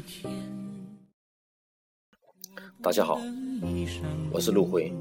[0.00, 0.32] 天
[2.82, 3.18] 大家好，
[4.32, 4.92] 我是陆辉，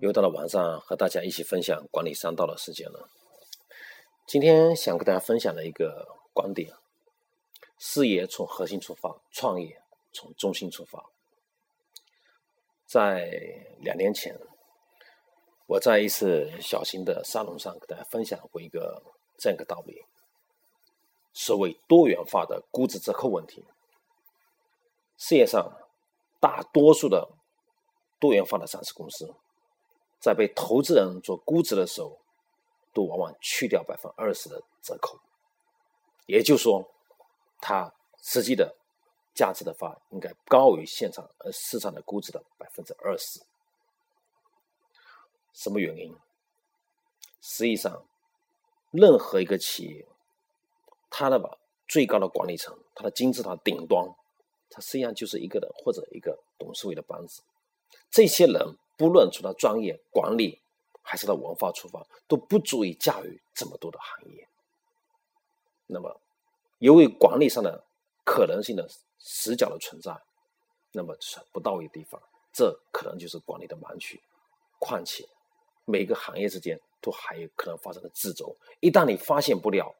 [0.00, 3.08] 又到了晚上和大家一起分享管理商道的时间了。
[4.26, 6.70] 今天想跟大家分享的一个观点：
[7.78, 9.80] 事业从核心出发，创业
[10.12, 11.04] 从中心出发。
[12.86, 13.30] 在
[13.80, 14.38] 两年前，
[15.66, 19.02] 我在一次小型的沙龙上给大家分享过一个
[19.38, 20.02] 这样一个道理：
[21.48, 23.64] 所谓多元化的估值折扣问题。
[25.16, 25.66] 事业上，
[26.38, 27.26] 大多数的
[28.20, 29.34] 多元化的上市公司，
[30.20, 32.18] 在被投资人做估值的时候，
[32.92, 35.18] 都往往去掉百分之二十的折扣。
[36.26, 36.84] 也就是说，
[37.62, 37.90] 它
[38.20, 38.76] 实际的
[39.34, 43.40] 价值的话，应该高于现场呃市场的估值的百分之二十。
[45.54, 46.14] 什么原因？
[47.40, 48.04] 实际上，
[48.90, 50.06] 任何一个企业，
[51.10, 54.08] 他的吧最高的管理层，他的金字塔顶端。
[54.70, 57.42] 他实际上就是一个人或者一个董事会的班子，
[58.10, 60.60] 这些人不论从他专业管理
[61.00, 64.46] 还是他文化出发，都不足以驾驭这么多的行业。
[65.86, 66.20] 那么，
[66.80, 67.82] 由于管理上的
[68.26, 68.86] 可能性的
[69.18, 70.14] 死角的存在，
[70.92, 72.20] 那么是不到位的地方，
[72.52, 74.20] 这可能就是管理的盲区。
[74.78, 75.26] 况且，
[75.86, 79.94] 每个行业之间都还有可能发生的自轴，一旦你发现不了，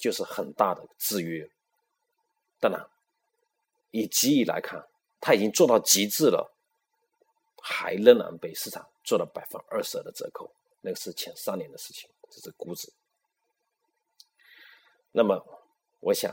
[0.00, 1.48] 就是很大的制约。
[2.58, 2.88] 当然。
[3.92, 4.86] 以机遇来看，
[5.20, 6.54] 他已经做到极致了，
[7.60, 10.48] 还仍然被市场做了百分之二十的折扣，
[10.80, 12.92] 那个是前三年的事情，这是估值。
[15.10, 15.44] 那么，
[15.98, 16.32] 我想，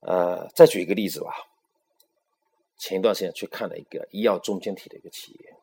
[0.00, 1.32] 呃，再举一个例子吧。
[2.76, 5.56] 前一段时间去看了一个医药中间体的一个企业，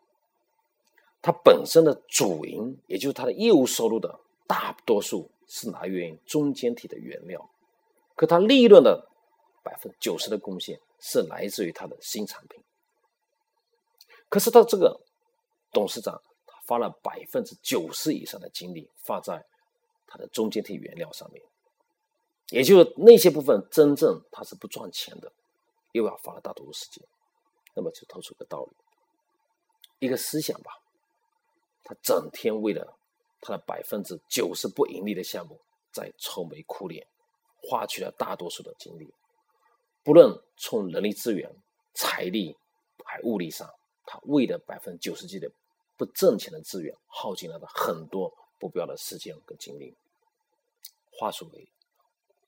[1.22, 4.20] 它本身的主营，也就是它的业务收入的
[4.52, 7.50] 大多数是来源于中间体的原料，
[8.18, 9.08] 可它利润的。
[9.64, 12.60] 百分之九十的贡献是来自于他的新产品，
[14.28, 15.00] 可是他这个
[15.72, 19.46] 董事长他花了百分之九十以上的精力放在
[20.08, 21.44] 他的中间体原料上面，
[22.50, 25.32] 也就是那些部分真正他是不赚钱的，
[25.92, 27.08] 又要花了大多数时间，
[27.76, 28.72] 那么就透出个道理，
[30.00, 30.72] 一个思想吧，
[31.84, 32.98] 他整天为了
[33.42, 35.60] 他的百分之九十不盈利的项目
[35.92, 37.06] 在愁眉苦脸，
[37.58, 39.14] 花去了大多数的精力。
[40.04, 41.52] 不论从人力资源、
[41.94, 42.56] 财力
[43.04, 43.70] 还物力上，
[44.06, 45.52] 他为了百分之九十几的
[45.98, 49.96] 不挣钱的资源，耗尽了他很多不必要的时间跟精力。
[51.12, 51.68] 话说回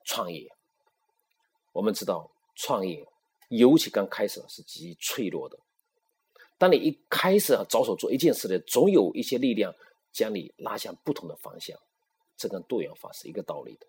[0.05, 0.49] 创业，
[1.73, 3.07] 我们知道创业
[3.49, 5.59] 尤其刚开始是极脆弱的。
[6.57, 9.75] 当你一开始要着手做一件事的，总有一些力量
[10.13, 11.77] 将你拉向不同的方向。
[12.37, 13.85] 这跟多元化是一个道理的。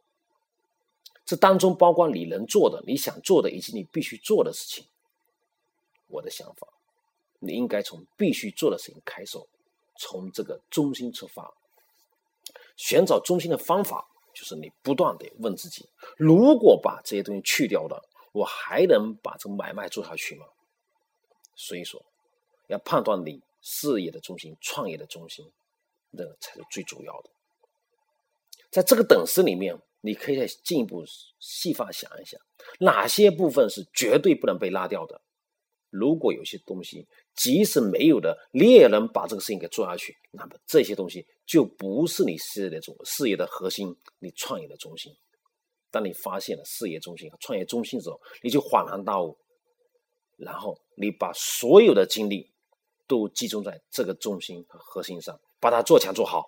[1.25, 4.87] 这当中包括你能做的、你想做的以及你必须做的事情。
[6.09, 6.69] 我的想法，
[7.39, 9.39] 你应该从必须做的事情开始，
[9.99, 11.55] 从这个中心出发，
[12.77, 20.47] 寻找中心的方法，就是你不断的问自己：如果把这些东西去掉了，我还能把这个买卖做下去吗？
[21.57, 22.05] 所以说，
[22.67, 25.51] 要判断你事业的中心、创业的中心，
[26.17, 27.31] 那才是最主要的。
[28.71, 29.79] 在这个等式里面。
[30.07, 31.03] 你可以再进一步
[31.41, 32.39] 细化想一想，
[32.79, 35.19] 哪些部分是绝对不能被拉掉的？
[35.89, 45.11] 如果有些东西即使没有的，你也能把这个事情给做下去，那么这些东西就不是你事业的中事业的核心，你创业的中心。
[45.91, 49.39] 当你发现了事业中心和创业中心的时候，你就恍然大悟，
[50.37, 52.53] 然后你把所有的精力
[53.07, 56.45] 都集中在这个中心和核心上，把它做强做好，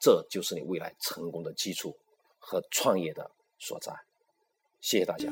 [0.00, 1.96] 这就是你未来成功的基础。
[2.48, 3.28] 和创业的
[3.58, 3.92] 所在，
[4.80, 5.28] 谢谢大家。